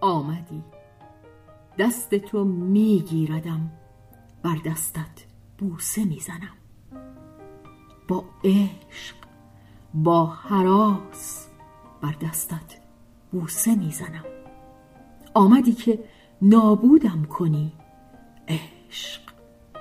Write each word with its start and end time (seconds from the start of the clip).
آمدی. 0.00 0.62
دست 1.78 2.14
تو 2.14 2.44
میگیردم 2.44 3.70
بر 4.42 4.56
دستت 4.66 5.24
بوسه 5.58 6.04
می‌زنم. 6.04 6.56
با 8.08 8.24
عشق 8.44 9.16
با 9.94 10.26
حراس 10.26 11.48
بر 12.00 12.12
دستت 12.22 12.78
بوسه 13.32 13.74
می‌زنم. 13.74 14.24
آمدی 15.34 15.72
که 15.72 16.04
نابودم 16.42 17.24
کنی. 17.24 17.72
عشق 18.48 19.22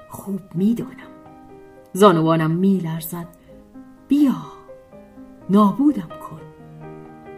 خوب 0.09 0.41
می‌دانم. 0.55 1.09
زانوانم 1.93 2.51
میلرزد. 2.51 3.27
بیا 4.07 4.35
نابودم 5.49 6.09
کن. 6.29 6.41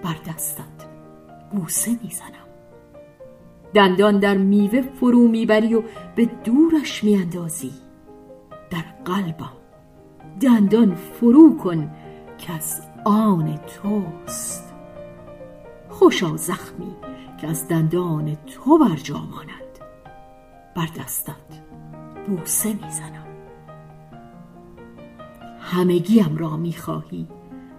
بر 0.03 0.17
دستت 0.27 0.87
بوسه 1.51 1.91
می‌زنم. 2.03 2.50
دندان 3.73 4.19
در 4.19 4.37
میوه 4.37 4.81
فرو 4.81 5.27
می‌بری 5.27 5.75
و 5.75 5.83
به 6.15 6.25
دورش 6.25 7.03
میاندازی. 7.03 7.71
در 8.69 8.83
قلبم 9.05 9.53
دندان 10.41 10.95
فرو 10.95 11.57
کن 11.57 11.91
که 12.37 12.53
از 12.53 12.81
آن 13.05 13.55
توست. 13.57 14.73
خوشا 15.89 16.37
زخمی 16.37 16.95
که 17.41 17.47
از 17.47 17.67
دندان 17.67 18.35
تو 18.35 18.77
بر 18.77 18.95
جا 18.95 19.17
ماند 19.17 19.61
بر 20.75 20.89
دستت 21.03 21.35
بوسه 22.27 22.69
می‌زنم. 22.69 23.27
همگیم 25.59 26.37
را 26.37 26.57
می‌خواهی 26.57 27.27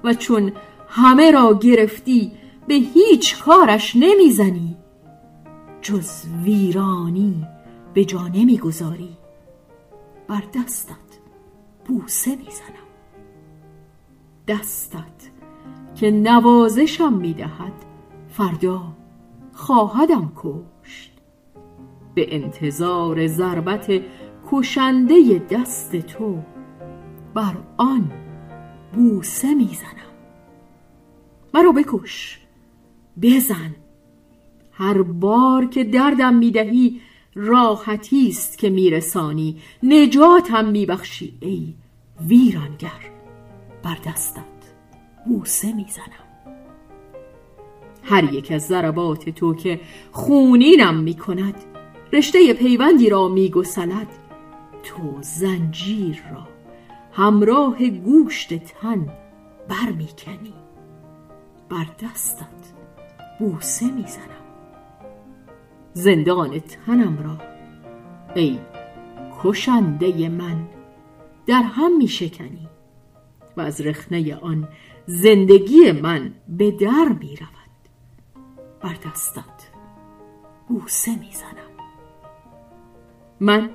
و 0.04 0.14
چون 0.14 0.52
همه 0.88 1.30
را 1.30 1.58
گرفتی 1.62 2.32
به 2.68 2.74
هیچ 2.74 3.42
کارش 3.42 3.96
نمی‌زنی. 3.96 4.76
جز 5.82 6.24
ویرانی 6.44 7.46
به 7.94 8.04
جا 8.04 8.28
نمی‌گذاری. 8.28 9.16
بر 10.28 10.42
دستت 10.54 10.96
بوسه 11.84 12.36
می‌زنم. 12.36 12.88
دستت 14.48 15.30
که 15.94 16.10
نوازشم 16.10 17.12
می‌دهد 17.12 17.72
فردا 18.28 18.82
خواهدم 19.52 20.32
کشت. 20.36 21.12
به 22.14 22.34
انتظار 22.34 23.26
ضربت 23.26 24.02
کشنده 24.50 25.38
دست 25.50 25.96
تو 25.96 26.38
بر 27.34 27.56
آن 27.76 28.12
بوسه 28.94 29.54
می‌زنم. 29.54 30.12
مرا 31.54 31.72
بکش 31.72 32.40
بزن. 33.22 33.74
هر 34.72 35.02
بار 35.02 35.66
که 35.66 35.84
دردم 35.84 36.34
می‌دهی 36.34 37.00
راحتی 37.34 38.28
است 38.28 38.58
که 38.58 38.70
میرسانی. 38.70 39.56
نجاتم 39.82 40.64
میبخشی 40.64 41.34
ای 41.40 41.74
ویرانگر. 42.26 43.10
بر 43.82 43.98
دستت 44.06 44.42
بوسه 45.26 45.72
می‌زنم. 45.72 46.06
هر 48.02 48.34
یک 48.34 48.52
از 48.52 48.66
ضربات 48.66 49.28
تو 49.28 49.54
که 49.54 49.80
خونینم 50.12 50.94
می‌کند 50.94 51.54
رشته 52.12 52.54
پیوندی 52.54 53.08
را 53.08 53.28
میگسلد. 53.28 54.08
تو 54.82 55.18
زنجیر 55.20 56.22
را 56.32 56.48
همراه 57.12 57.88
گوشت 57.88 58.54
تن 58.54 59.08
برمیکنی. 59.68 60.54
بر 61.68 61.86
دستت 62.02 62.46
بوسه 63.38 63.86
می‌زنم. 63.86 64.41
زندان 65.92 66.58
تنم 66.58 67.18
را. 67.24 67.38
ای 68.34 68.58
کشنده 69.42 70.28
من 70.28 70.68
در 71.46 71.62
هم 71.62 71.96
می 71.96 72.08
شکنی 72.08 72.68
و 73.56 73.60
از 73.60 73.80
رخنه 73.80 74.36
آن 74.36 74.68
زندگی 75.06 75.92
من 75.92 76.32
به 76.48 76.70
در 76.70 77.16
می 77.20 77.36
رود. 77.36 77.62
بر 78.80 78.96
دستت 79.10 79.70
بوسه 80.68 81.10
می 81.10 81.30
زنم. 81.32 81.72
من 83.40 83.70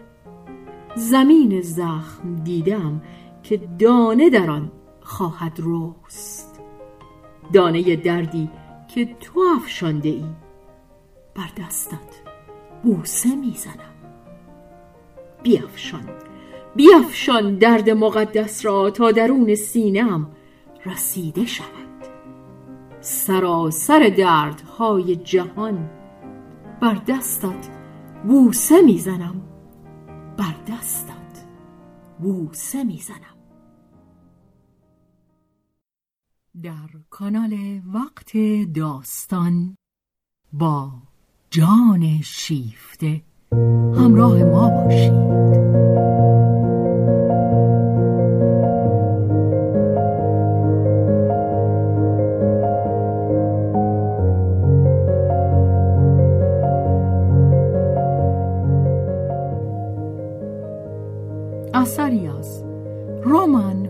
زمین 0.95 1.61
زخم 1.61 2.35
دیدم 2.35 3.01
که 3.43 3.57
دانه 3.79 4.29
در 4.29 4.49
آن 4.49 4.71
خواهد 5.01 5.59
رست. 5.59 6.61
دانه 7.53 7.95
دردی 7.95 8.49
که 8.87 9.05
تو 9.05 9.43
افشانده 9.55 10.09
ای. 10.09 10.25
بر 11.37 11.49
دستت. 11.57 12.21
بوسه 12.83 13.35
می‌زنم. 13.35 13.93
بیافشان. 15.43 16.09
بیافشان 16.75 17.55
درد 17.57 17.89
مقدس 17.89 18.65
را 18.65 18.89
تا 18.89 19.11
درون 19.11 19.55
سینهام 19.55 20.31
رسیده 20.85 21.45
شود. 21.45 21.67
سراسر 23.01 24.13
دردهای 24.17 25.15
جهان 25.15 25.89
بر 26.81 27.01
دستت 27.07 27.69
بوسه 28.27 28.81
می‌زنم. 28.81 29.41
بر 30.37 30.55
دستت 30.67 31.45
بوسه 32.19 32.83
می‌زنم. 32.83 33.37
در 36.63 36.89
کانال 37.09 37.81
وقت 37.93 38.37
داستان 38.73 39.77
با 40.53 41.06
جان 41.51 42.21
شیفته. 42.23 43.21
همراه 43.95 44.43
ما 44.43 44.69
باشید. 44.69 45.27
اثری 61.73 62.27
از 62.27 62.63
رومن 63.23 63.86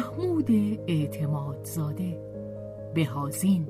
محمود 0.00 0.50
اعتمادزاده 0.86 2.18
بهازین 2.94 3.68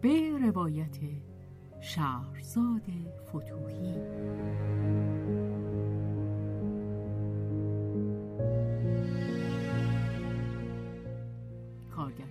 به 0.00 0.38
روایت 0.42 0.96
شهرزاد 1.80 2.82
فتوحی 3.28 3.94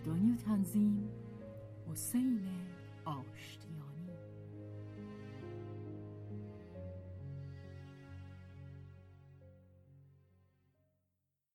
کارگردانی 0.03 0.31
و 0.31 0.35
تنظیم 0.35 1.09
حسین 1.91 2.39
آشتی. 3.05 3.62